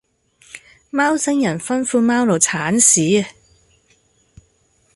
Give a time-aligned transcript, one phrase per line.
[0.89, 3.23] 貓星人吩咐貓奴剷屎